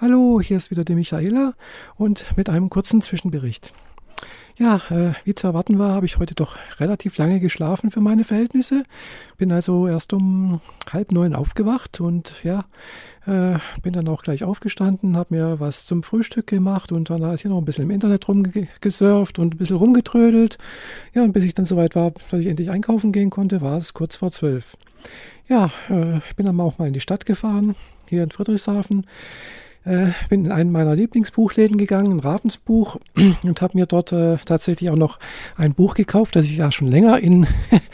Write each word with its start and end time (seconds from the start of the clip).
Hallo, 0.00 0.40
hier 0.40 0.56
ist 0.56 0.70
wieder 0.70 0.82
die 0.82 0.94
Michaela 0.94 1.52
und 1.94 2.24
mit 2.34 2.48
einem 2.48 2.70
kurzen 2.70 3.02
Zwischenbericht. 3.02 3.74
Ja, 4.56 4.80
äh, 4.88 5.12
wie 5.24 5.34
zu 5.34 5.46
erwarten 5.46 5.78
war, 5.78 5.92
habe 5.92 6.06
ich 6.06 6.18
heute 6.18 6.34
doch 6.34 6.56
relativ 6.78 7.18
lange 7.18 7.38
geschlafen 7.38 7.90
für 7.90 8.00
meine 8.00 8.24
Verhältnisse. 8.24 8.84
Bin 9.36 9.52
also 9.52 9.86
erst 9.86 10.14
um 10.14 10.62
halb 10.90 11.12
neun 11.12 11.34
aufgewacht 11.34 12.00
und 12.00 12.32
ja, 12.44 12.64
äh, 13.26 13.58
bin 13.82 13.92
dann 13.92 14.08
auch 14.08 14.22
gleich 14.22 14.42
aufgestanden, 14.42 15.18
habe 15.18 15.34
mir 15.34 15.60
was 15.60 15.84
zum 15.84 16.02
Frühstück 16.02 16.46
gemacht 16.46 16.92
und 16.92 17.10
dann 17.10 17.22
halt 17.22 17.42
hier 17.42 17.50
noch 17.50 17.58
ein 17.58 17.66
bisschen 17.66 17.84
im 17.84 17.90
Internet 17.90 18.26
rumgesurft 18.26 19.38
und 19.38 19.54
ein 19.54 19.58
bisschen 19.58 19.76
rumgetrödelt. 19.76 20.56
Ja, 21.12 21.24
und 21.24 21.32
bis 21.32 21.44
ich 21.44 21.52
dann 21.52 21.66
soweit 21.66 21.94
war, 21.94 22.12
dass 22.30 22.40
ich 22.40 22.46
endlich 22.46 22.70
einkaufen 22.70 23.12
gehen 23.12 23.28
konnte, 23.28 23.60
war 23.60 23.76
es 23.76 23.92
kurz 23.92 24.16
vor 24.16 24.30
zwölf. 24.30 24.78
Ja, 25.46 25.70
äh, 25.90 26.20
ich 26.26 26.36
bin 26.36 26.46
dann 26.46 26.58
auch 26.58 26.78
mal 26.78 26.86
in 26.86 26.94
die 26.94 27.00
Stadt 27.00 27.26
gefahren, 27.26 27.74
hier 28.08 28.22
in 28.22 28.30
Friedrichshafen. 28.30 29.04
Äh, 29.84 30.08
bin 30.28 30.44
in 30.44 30.52
einen 30.52 30.72
meiner 30.72 30.94
Lieblingsbuchläden 30.94 31.78
gegangen, 31.78 32.12
ein 32.12 32.20
Ravensbuch, 32.20 32.98
und 33.44 33.62
habe 33.62 33.78
mir 33.78 33.86
dort 33.86 34.12
äh, 34.12 34.36
tatsächlich 34.44 34.90
auch 34.90 34.96
noch 34.96 35.18
ein 35.56 35.72
Buch 35.72 35.94
gekauft, 35.94 36.36
das 36.36 36.44
ich 36.44 36.58
ja 36.58 36.70
schon 36.70 36.88
länger 36.88 37.18
in, 37.18 37.46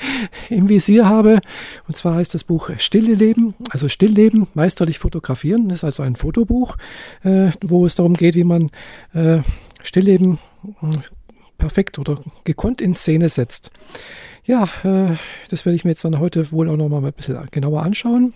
im 0.50 0.68
Visier 0.68 1.08
habe. 1.08 1.40
Und 1.86 1.96
zwar 1.96 2.16
heißt 2.16 2.34
das 2.34 2.42
Buch 2.42 2.70
Stille 2.78 3.14
Leben, 3.14 3.54
also 3.70 3.88
Stillleben, 3.88 4.48
meisterlich 4.54 4.98
fotografieren. 4.98 5.68
Das 5.68 5.78
ist 5.78 5.84
also 5.84 6.02
ein 6.02 6.16
Fotobuch, 6.16 6.76
äh, 7.22 7.50
wo 7.62 7.86
es 7.86 7.94
darum 7.94 8.14
geht, 8.14 8.34
wie 8.34 8.44
man 8.44 8.70
äh, 9.14 9.38
Stillleben 9.82 10.38
äh, 10.82 10.98
perfekt 11.56 11.98
oder 11.98 12.18
gekonnt 12.44 12.80
in 12.80 12.94
Szene 12.94 13.28
setzt. 13.28 13.70
Ja, 14.44 14.64
äh, 14.84 15.16
das 15.50 15.64
werde 15.64 15.76
ich 15.76 15.84
mir 15.84 15.90
jetzt 15.90 16.04
dann 16.04 16.18
heute 16.18 16.50
wohl 16.52 16.68
auch 16.68 16.76
noch 16.76 16.88
mal 16.88 17.04
ein 17.04 17.12
bisschen 17.12 17.38
genauer 17.50 17.82
anschauen. 17.82 18.34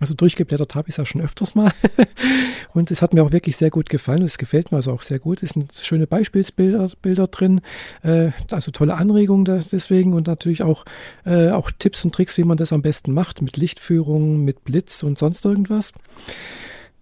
Also 0.00 0.14
durchgeblättert 0.14 0.74
habe 0.74 0.88
ich 0.88 0.94
es 0.94 0.96
ja 0.96 1.06
schon 1.06 1.20
öfters 1.20 1.54
mal. 1.54 1.72
und 2.74 2.90
es 2.90 3.00
hat 3.00 3.14
mir 3.14 3.22
auch 3.22 3.30
wirklich 3.30 3.56
sehr 3.56 3.70
gut 3.70 3.88
gefallen. 3.88 4.22
Es 4.22 4.38
gefällt 4.38 4.72
mir 4.72 4.78
also 4.78 4.92
auch 4.92 5.02
sehr 5.02 5.20
gut. 5.20 5.42
Es 5.42 5.50
sind 5.50 5.72
schöne 5.72 6.06
Beispielsbilder 6.06 6.88
Bilder 7.00 7.28
drin. 7.28 7.60
Äh, 8.02 8.32
also 8.50 8.72
tolle 8.72 8.94
Anregungen 8.94 9.44
deswegen 9.44 10.12
und 10.12 10.26
natürlich 10.26 10.62
auch, 10.62 10.84
äh, 11.24 11.50
auch 11.50 11.70
Tipps 11.70 12.04
und 12.04 12.12
Tricks, 12.12 12.36
wie 12.38 12.44
man 12.44 12.56
das 12.56 12.72
am 12.72 12.82
besten 12.82 13.12
macht. 13.12 13.40
Mit 13.40 13.56
Lichtführung, 13.56 14.44
mit 14.44 14.64
Blitz 14.64 15.04
und 15.04 15.16
sonst 15.16 15.44
irgendwas. 15.44 15.92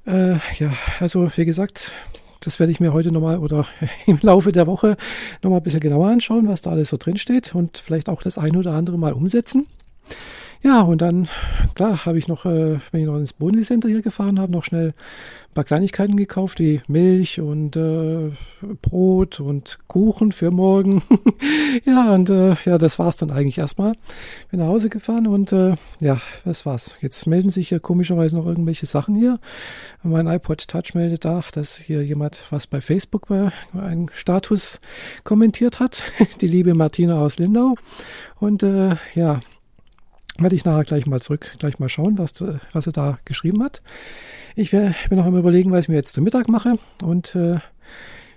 Äh, 0.06 0.34
ja, 0.58 0.74
also 1.00 1.30
wie 1.34 1.44
gesagt, 1.46 1.94
das 2.40 2.58
werde 2.58 2.72
ich 2.72 2.80
mir 2.80 2.92
heute 2.92 3.10
nochmal 3.10 3.38
oder 3.38 3.66
im 4.06 4.18
Laufe 4.20 4.52
der 4.52 4.66
Woche 4.66 4.96
nochmal 5.42 5.60
ein 5.60 5.62
bisschen 5.62 5.80
genauer 5.80 6.08
anschauen, 6.08 6.48
was 6.48 6.60
da 6.60 6.70
alles 6.70 6.90
so 6.90 6.98
drin 6.98 7.16
steht 7.16 7.54
und 7.54 7.78
vielleicht 7.78 8.08
auch 8.08 8.22
das 8.22 8.36
ein 8.36 8.56
oder 8.56 8.72
andere 8.72 8.98
mal 8.98 9.12
umsetzen. 9.12 9.66
Ja, 10.64 10.82
und 10.82 11.02
dann, 11.02 11.28
klar, 11.74 12.06
habe 12.06 12.18
ich 12.18 12.28
noch, 12.28 12.46
äh, 12.46 12.78
wenn 12.92 13.00
ich 13.00 13.06
noch 13.06 13.16
ins 13.16 13.32
Bodensee-Center 13.32 13.88
hier 13.88 14.00
gefahren 14.00 14.38
habe, 14.38 14.52
noch 14.52 14.62
schnell 14.62 14.88
ein 14.91 15.55
paar 15.55 15.64
Kleinigkeiten 15.64 16.16
gekauft, 16.16 16.60
wie 16.60 16.80
Milch 16.86 17.41
und 17.41 17.74
äh, 17.74 18.30
Brot 18.80 19.40
und 19.40 19.80
Kuchen 19.88 20.30
für 20.30 20.52
morgen. 20.52 21.02
ja, 21.84 22.14
und 22.14 22.30
äh, 22.30 22.55
ja, 22.64 22.78
das 22.78 23.00
war's 23.00 23.16
dann 23.16 23.33
eigentlich 23.33 23.58
erstmal. 23.58 23.94
Bin 24.52 24.60
nach 24.60 24.68
Hause 24.68 24.88
gefahren 24.88 25.27
und 25.27 25.50
äh, 25.50 25.74
ja, 26.00 26.20
das 26.44 26.64
war's. 26.64 26.94
Jetzt 27.00 27.27
melden 27.27 27.48
sich 27.48 27.70
hier 27.70 27.80
komischerweise 27.80 28.36
noch 28.36 28.46
irgendwelche 28.46 28.86
Sachen 28.86 29.16
hier. 29.16 29.40
Mein 30.05 30.28
iPod 30.28 30.68
Touch 30.68 30.94
meldet 30.94 31.24
da, 31.24 31.42
dass 31.52 31.77
hier 31.77 32.05
jemand 32.05 32.40
was 32.50 32.68
bei 32.68 32.80
Facebook 32.80 33.27
bei 33.27 33.50
einem 33.74 34.10
Status 34.12 34.78
kommentiert 35.24 35.80
hat. 35.80 36.05
Die 36.40 36.46
liebe 36.46 36.74
Martina 36.74 37.20
aus 37.20 37.40
Lindau. 37.40 37.74
Und 38.38 38.62
äh, 38.62 38.94
ja, 39.14 39.40
werde 40.38 40.56
ich 40.56 40.64
nachher 40.64 40.84
gleich 40.84 41.06
mal 41.06 41.20
zurück, 41.20 41.52
gleich 41.58 41.78
mal 41.78 41.88
schauen, 41.88 42.19
was, 42.19 42.41
äh, 42.41 42.58
was 42.72 42.86
er 42.86 42.92
da 42.92 43.19
geschrieben 43.25 43.62
hat. 43.62 43.83
Ich 44.56 44.72
wär, 44.72 44.94
bin 45.08 45.19
noch 45.19 45.27
einmal 45.27 45.41
überlegen, 45.41 45.72
was 45.72 45.84
ich 45.84 45.89
mir 45.89 45.97
jetzt 45.97 46.12
zum 46.12 46.24
Mittag 46.24 46.48
mache 46.48 46.78
und 47.02 47.34
äh, 47.34 47.56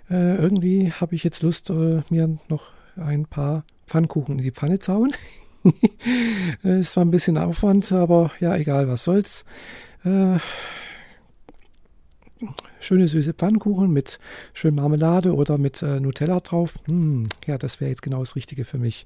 äh, 0.09 0.35
irgendwie 0.35 0.91
habe 0.91 1.15
ich 1.15 1.23
jetzt 1.23 1.41
Lust, 1.41 1.69
äh, 1.69 2.01
mir 2.09 2.37
noch 2.47 2.71
ein 2.95 3.25
paar 3.25 3.63
Pfannkuchen 3.87 4.37
in 4.37 4.43
die 4.43 4.51
Pfanne 4.51 4.79
zu 4.79 4.93
hauen. 4.93 5.11
Es 6.61 6.95
war 6.95 7.03
ein 7.03 7.09
bisschen 7.09 7.39
Aufwand, 7.39 7.91
aber 7.91 8.31
ja, 8.39 8.55
egal, 8.55 8.87
was 8.87 9.03
soll's. 9.03 9.45
Äh, 10.03 10.37
schöne 12.79 13.07
süße 13.07 13.33
Pfannkuchen 13.33 13.91
mit 13.91 14.19
schön 14.53 14.75
Marmelade 14.75 15.33
oder 15.33 15.57
mit 15.57 15.81
äh, 15.81 15.99
Nutella 15.99 16.39
drauf. 16.39 16.75
Hm, 16.85 17.27
ja, 17.45 17.57
das 17.57 17.79
wäre 17.79 17.89
jetzt 17.89 18.01
genau 18.01 18.19
das 18.19 18.35
Richtige 18.35 18.65
für 18.65 18.77
mich. 18.77 19.05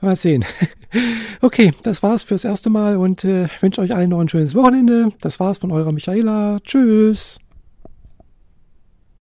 Mal 0.00 0.16
sehen. 0.16 0.44
okay, 1.40 1.72
das 1.82 2.02
war's 2.02 2.22
fürs 2.22 2.44
erste 2.44 2.70
Mal 2.70 2.96
und 2.96 3.24
äh, 3.24 3.48
wünsche 3.60 3.80
euch 3.80 3.94
allen 3.94 4.10
noch 4.10 4.20
ein 4.20 4.28
schönes 4.28 4.54
Wochenende. 4.54 5.10
Das 5.20 5.40
war's 5.40 5.58
von 5.58 5.72
eurer 5.72 5.92
Michaela. 5.92 6.58
Tschüss. 6.64 7.40